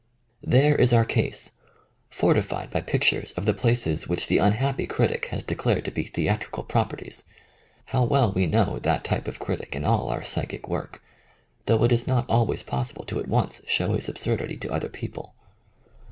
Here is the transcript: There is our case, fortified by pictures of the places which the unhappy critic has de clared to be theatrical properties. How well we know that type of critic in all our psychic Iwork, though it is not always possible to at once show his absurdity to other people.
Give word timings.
There 0.41 0.75
is 0.75 0.93
our 0.93 1.05
case, 1.05 1.51
fortified 2.09 2.71
by 2.71 2.81
pictures 2.81 3.33
of 3.33 3.45
the 3.45 3.53
places 3.53 4.07
which 4.07 4.25
the 4.25 4.39
unhappy 4.39 4.87
critic 4.87 5.27
has 5.27 5.43
de 5.43 5.53
clared 5.53 5.85
to 5.85 5.91
be 5.91 6.03
theatrical 6.03 6.63
properties. 6.63 7.25
How 7.85 8.05
well 8.05 8.33
we 8.33 8.47
know 8.47 8.79
that 8.79 9.03
type 9.03 9.27
of 9.27 9.37
critic 9.37 9.75
in 9.75 9.85
all 9.85 10.09
our 10.09 10.23
psychic 10.23 10.63
Iwork, 10.63 11.01
though 11.67 11.83
it 11.83 11.91
is 11.91 12.07
not 12.07 12.27
always 12.27 12.63
possible 12.63 13.05
to 13.05 13.19
at 13.19 13.27
once 13.29 13.61
show 13.67 13.93
his 13.93 14.09
absurdity 14.09 14.57
to 14.57 14.71
other 14.73 14.89
people. 14.89 15.35